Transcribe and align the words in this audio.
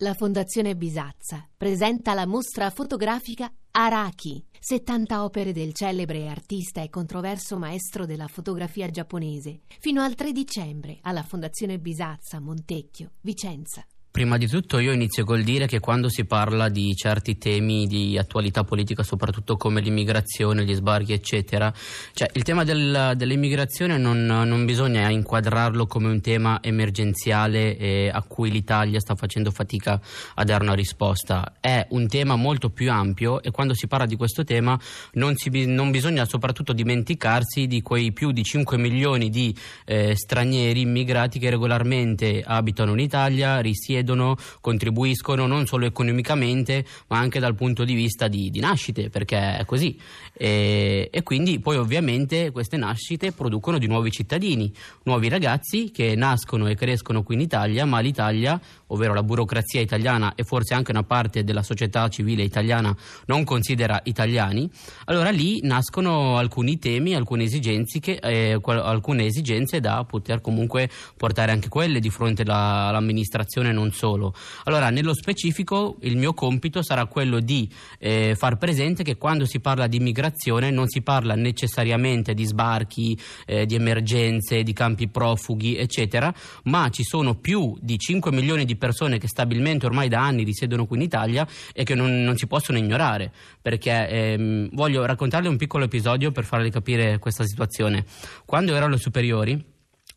La 0.00 0.12
Fondazione 0.12 0.76
Bisazza 0.76 1.48
presenta 1.56 2.12
la 2.12 2.26
mostra 2.26 2.68
fotografica 2.68 3.50
Araki, 3.70 4.44
70 4.60 5.24
opere 5.24 5.52
del 5.52 5.72
celebre 5.72 6.28
artista 6.28 6.82
e 6.82 6.90
controverso 6.90 7.56
maestro 7.56 8.04
della 8.04 8.26
fotografia 8.26 8.90
giapponese, 8.90 9.62
fino 9.80 10.02
al 10.02 10.14
3 10.14 10.32
dicembre 10.32 10.98
alla 11.00 11.22
Fondazione 11.22 11.78
Bisazza, 11.78 12.40
Montecchio, 12.40 13.12
Vicenza. 13.22 13.86
Prima 14.16 14.38
di 14.38 14.46
tutto 14.46 14.78
io 14.78 14.92
inizio 14.92 15.26
col 15.26 15.42
dire 15.42 15.66
che 15.66 15.78
quando 15.78 16.08
si 16.08 16.24
parla 16.24 16.70
di 16.70 16.96
certi 16.96 17.36
temi 17.36 17.86
di 17.86 18.16
attualità 18.16 18.64
politica, 18.64 19.02
soprattutto 19.02 19.58
come 19.58 19.82
l'immigrazione, 19.82 20.64
gli 20.64 20.72
sbarchi, 20.72 21.12
eccetera, 21.12 21.70
cioè 22.14 22.30
il 22.32 22.42
tema 22.42 22.64
del, 22.64 23.12
dell'immigrazione 23.14 23.98
non, 23.98 24.24
non, 24.24 24.64
bisogna 24.64 25.10
inquadrarlo 25.10 25.86
come 25.86 26.08
un 26.08 26.22
tema 26.22 26.62
emergenziale 26.62 28.08
a 28.10 28.22
cui 28.22 28.50
l'Italia 28.50 29.00
sta 29.00 29.16
facendo 29.16 29.50
fatica 29.50 30.00
a 30.36 30.44
dare 30.44 30.64
una 30.64 30.72
risposta. 30.72 31.52
È 31.60 31.86
un 31.90 32.08
tema 32.08 32.36
molto 32.36 32.70
più 32.70 32.90
ampio 32.90 33.42
e 33.42 33.50
quando 33.50 33.74
si 33.74 33.86
parla 33.86 34.06
di 34.06 34.16
questo 34.16 34.44
tema 34.44 34.80
non, 35.12 35.36
si, 35.36 35.66
non 35.66 35.90
bisogna 35.90 36.24
soprattutto 36.24 36.72
dimenticarsi 36.72 37.66
di 37.66 37.82
quei 37.82 38.14
più 38.14 38.32
di 38.32 38.42
5 38.42 38.78
milioni 38.78 39.28
di 39.28 39.54
eh, 39.84 40.16
stranieri 40.16 40.80
immigrati 40.80 41.38
che 41.38 41.50
regolarmente 41.50 42.42
abitano 42.42 42.92
in 42.92 43.00
Italia, 43.00 43.60
risiedono 43.60 44.04
vedono, 44.06 44.36
contribuiscono 44.60 45.46
non 45.46 45.66
solo 45.66 45.84
economicamente 45.84 46.84
ma 47.08 47.18
anche 47.18 47.40
dal 47.40 47.56
punto 47.56 47.84
di 47.84 47.94
vista 47.94 48.28
di, 48.28 48.50
di 48.50 48.60
nascite, 48.60 49.10
perché 49.10 49.58
è 49.58 49.64
così. 49.64 49.98
E, 50.32 51.08
e, 51.10 51.22
quindi 51.22 51.58
poi 51.58 51.76
ovviamente 51.76 52.50
queste 52.50 52.76
nascite 52.76 53.32
producono 53.32 53.78
di 53.78 53.86
nuovi 53.86 54.10
cittadini, 54.10 54.72
nuovi 55.04 55.28
ragazzi 55.28 55.90
che 55.90 56.14
nascono 56.14 56.68
e 56.68 56.74
crescono 56.74 57.22
qui 57.22 57.34
in 57.34 57.40
Italia, 57.40 57.84
ma 57.84 58.00
l'Italia, 58.00 58.60
ovvero 58.88 59.14
la 59.14 59.22
burocrazia 59.22 59.80
italiana 59.80 60.34
e 60.34 60.44
forse 60.44 60.74
anche 60.74 60.90
una 60.92 61.02
parte 61.02 61.42
della 61.42 61.62
società 61.62 62.08
civile 62.08 62.42
italiana 62.42 62.94
non 63.26 63.44
considera 63.44 64.00
italiani, 64.04 64.70
allora 65.06 65.30
lì 65.30 65.60
nascono 65.62 66.36
alcuni 66.36 66.78
temi, 66.78 67.14
alcune 67.14 67.44
esigenze, 67.44 67.98
che, 67.98 68.18
eh, 68.22 68.60
alcune 68.62 69.24
esigenze 69.24 69.80
da 69.80 70.04
poter 70.04 70.40
comunque 70.40 70.90
portare 71.16 71.50
anche 71.50 71.68
quelle 71.68 71.98
di 71.98 72.10
fronte 72.10 72.42
alla, 72.42 72.88
all'amministrazione 72.88 73.72
non 73.72 73.90
solo. 73.96 74.34
Allora, 74.64 74.90
nello 74.90 75.14
specifico, 75.14 75.96
il 76.02 76.16
mio 76.16 76.34
compito 76.34 76.82
sarà 76.82 77.06
quello 77.06 77.40
di 77.40 77.68
eh, 77.98 78.34
far 78.36 78.58
presente 78.58 79.02
che 79.02 79.16
quando 79.16 79.46
si 79.46 79.60
parla 79.60 79.86
di 79.86 79.96
immigrazione 79.96 80.70
non 80.70 80.86
si 80.88 81.00
parla 81.00 81.34
necessariamente 81.34 82.34
di 82.34 82.44
sbarchi, 82.44 83.18
eh, 83.46 83.64
di 83.66 83.74
emergenze, 83.74 84.62
di 84.62 84.72
campi 84.72 85.08
profughi, 85.08 85.76
eccetera, 85.76 86.32
ma 86.64 86.88
ci 86.90 87.02
sono 87.02 87.34
più 87.34 87.76
di 87.80 87.98
5 87.98 88.30
milioni 88.30 88.64
di 88.64 88.76
persone 88.76 89.18
che 89.18 89.28
stabilmente 89.28 89.86
ormai 89.86 90.08
da 90.08 90.20
anni 90.20 90.44
risiedono 90.44 90.86
qui 90.86 90.98
in 90.98 91.02
Italia 91.02 91.46
e 91.72 91.84
che 91.84 91.94
non, 91.94 92.22
non 92.22 92.36
si 92.36 92.46
possono 92.46 92.78
ignorare. 92.78 93.32
Perché 93.62 94.08
ehm, 94.08 94.68
voglio 94.72 95.04
raccontarle 95.04 95.48
un 95.48 95.56
piccolo 95.56 95.84
episodio 95.84 96.30
per 96.30 96.44
farle 96.44 96.70
capire 96.70 97.18
questa 97.18 97.44
situazione. 97.44 98.04
Quando 98.44 98.74
ero 98.74 98.86
alle 98.86 98.98
superiori, 98.98 99.74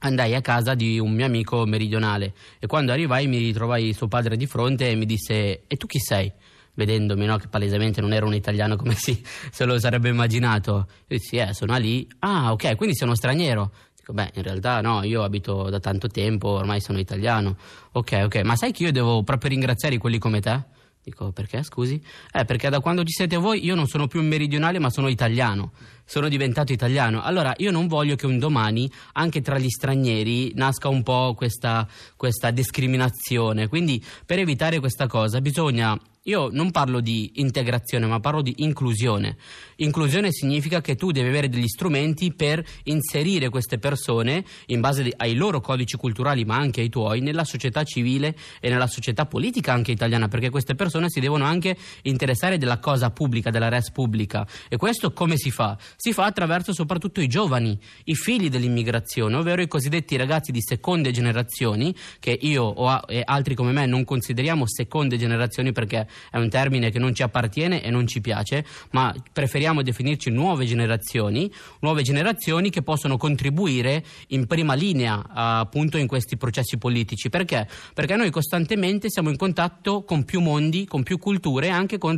andai 0.00 0.34
a 0.34 0.40
casa 0.40 0.74
di 0.74 0.98
un 0.98 1.12
mio 1.12 1.24
amico 1.24 1.64
meridionale 1.66 2.34
e 2.58 2.66
quando 2.66 2.92
arrivai 2.92 3.26
mi 3.26 3.38
ritrovai 3.38 3.92
suo 3.92 4.08
padre 4.08 4.36
di 4.36 4.46
fronte 4.46 4.90
e 4.90 4.94
mi 4.94 5.06
disse 5.06 5.62
e 5.66 5.76
tu 5.76 5.86
chi 5.86 5.98
sei? 5.98 6.32
vedendomi 6.72 7.26
no, 7.26 7.36
che 7.36 7.48
palesemente 7.48 8.00
non 8.00 8.12
ero 8.12 8.26
un 8.26 8.34
italiano 8.34 8.76
come 8.76 8.94
si, 8.94 9.22
se 9.50 9.64
lo 9.64 9.78
sarebbe 9.78 10.08
immaginato 10.08 10.86
io 11.08 11.18
dissi 11.18 11.36
eh 11.36 11.52
sono 11.52 11.76
lì 11.76 12.08
ah 12.20 12.52
ok 12.52 12.76
quindi 12.76 12.94
sei 12.94 13.06
uno 13.06 13.16
straniero 13.16 13.72
dico 13.96 14.12
beh 14.12 14.30
in 14.34 14.42
realtà 14.42 14.80
no 14.80 15.02
io 15.02 15.22
abito 15.22 15.68
da 15.68 15.80
tanto 15.80 16.08
tempo 16.08 16.48
ormai 16.48 16.80
sono 16.80 16.98
italiano 16.98 17.56
ok 17.92 18.22
ok 18.24 18.36
ma 18.42 18.56
sai 18.56 18.72
che 18.72 18.84
io 18.84 18.92
devo 18.92 19.22
proprio 19.24 19.50
ringraziare 19.50 19.98
quelli 19.98 20.18
come 20.18 20.40
te? 20.40 20.78
Dico 21.02 21.32
perché 21.32 21.62
scusi? 21.62 22.02
Eh 22.30 22.44
perché 22.44 22.68
da 22.68 22.80
quando 22.80 23.04
ci 23.04 23.12
siete 23.12 23.36
voi 23.36 23.64
io 23.64 23.74
non 23.74 23.86
sono 23.86 24.06
più 24.06 24.22
meridionale 24.22 24.78
ma 24.78 24.90
sono 24.90 25.08
italiano 25.08 25.72
sono 26.10 26.28
diventato 26.28 26.72
italiano. 26.72 27.22
Allora 27.22 27.54
io 27.58 27.70
non 27.70 27.86
voglio 27.86 28.16
che 28.16 28.26
un 28.26 28.40
domani 28.40 28.90
anche 29.12 29.42
tra 29.42 29.58
gli 29.58 29.68
stranieri 29.68 30.50
nasca 30.56 30.88
un 30.88 31.04
po' 31.04 31.34
questa, 31.36 31.86
questa 32.16 32.50
discriminazione. 32.50 33.68
Quindi 33.68 34.04
per 34.26 34.40
evitare 34.40 34.80
questa 34.80 35.06
cosa 35.06 35.40
bisogna 35.40 35.96
io 36.24 36.50
non 36.52 36.70
parlo 36.70 37.00
di 37.00 37.32
integrazione, 37.36 38.06
ma 38.06 38.20
parlo 38.20 38.42
di 38.42 38.56
inclusione. 38.58 39.38
Inclusione 39.76 40.30
significa 40.32 40.82
che 40.82 40.94
tu 40.94 41.12
devi 41.12 41.28
avere 41.28 41.48
degli 41.48 41.66
strumenti 41.66 42.34
per 42.34 42.62
inserire 42.84 43.48
queste 43.48 43.78
persone, 43.78 44.44
in 44.66 44.80
base 44.80 45.10
ai 45.16 45.34
loro 45.34 45.62
codici 45.62 45.96
culturali, 45.96 46.44
ma 46.44 46.56
anche 46.56 46.82
ai 46.82 46.90
tuoi, 46.90 47.20
nella 47.20 47.44
società 47.44 47.84
civile 47.84 48.36
e 48.60 48.68
nella 48.68 48.86
società 48.86 49.24
politica 49.24 49.72
anche 49.72 49.92
italiana, 49.92 50.28
perché 50.28 50.50
queste 50.50 50.74
persone 50.74 51.08
si 51.08 51.20
devono 51.20 51.44
anche 51.44 51.74
interessare 52.02 52.58
della 52.58 52.80
cosa 52.80 53.10
pubblica, 53.10 53.48
della 53.48 53.70
res 53.70 53.90
pubblica. 53.90 54.46
E 54.68 54.76
questo 54.76 55.14
come 55.14 55.38
si 55.38 55.50
fa? 55.50 55.78
Si 55.96 56.12
fa 56.12 56.26
attraverso 56.26 56.74
soprattutto 56.74 57.22
i 57.22 57.28
giovani, 57.28 57.78
i 58.04 58.14
figli 58.14 58.50
dell'immigrazione, 58.50 59.36
ovvero 59.36 59.62
i 59.62 59.68
cosiddetti 59.68 60.16
ragazzi 60.16 60.52
di 60.52 60.60
seconde 60.60 61.12
generazioni, 61.12 61.94
che 62.18 62.36
io 62.42 63.08
e 63.08 63.22
altri 63.24 63.54
come 63.54 63.72
me 63.72 63.86
non 63.86 64.04
consideriamo 64.04 64.66
seconde 64.66 65.16
generazioni 65.16 65.72
perché 65.72 66.08
è 66.30 66.38
un 66.38 66.48
termine 66.48 66.90
che 66.90 66.98
non 66.98 67.14
ci 67.14 67.22
appartiene 67.22 67.82
e 67.82 67.90
non 67.90 68.06
ci 68.06 68.20
piace, 68.20 68.64
ma 68.90 69.14
preferiamo 69.32 69.82
definirci 69.82 70.30
nuove 70.30 70.64
generazioni, 70.64 71.50
nuove 71.80 72.02
generazioni 72.02 72.70
che 72.70 72.82
possono 72.82 73.16
contribuire 73.16 74.04
in 74.28 74.46
prima 74.46 74.74
linea 74.74 75.22
appunto 75.32 75.98
in 75.98 76.06
questi 76.06 76.36
processi 76.36 76.78
politici. 76.78 77.28
Perché? 77.28 77.68
Perché 77.94 78.16
noi 78.16 78.30
costantemente 78.30 79.10
siamo 79.10 79.30
in 79.30 79.36
contatto 79.36 80.02
con 80.04 80.24
più 80.24 80.40
mondi, 80.40 80.86
con 80.86 81.02
più 81.02 81.18
culture 81.18 81.66
e 81.66 81.70
anche 81.70 81.98
con 81.98 82.16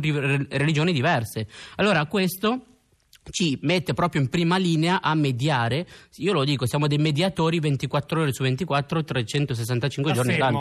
religioni 0.49 0.93
diverse. 0.93 1.47
Allora 1.75 2.05
questo 2.05 2.65
ci 3.29 3.57
mette 3.61 3.93
proprio 3.93 4.21
in 4.21 4.29
prima 4.29 4.57
linea 4.57 5.01
a 5.01 5.15
mediare. 5.15 5.87
Io 6.17 6.33
lo 6.33 6.43
dico, 6.43 6.65
siamo 6.65 6.87
dei 6.87 6.97
mediatori 6.97 7.59
24 7.59 8.21
ore 8.21 8.33
su 8.33 8.43
24, 8.43 9.03
365 9.03 10.11
giorni 10.11 10.37
l'anno. 10.37 10.59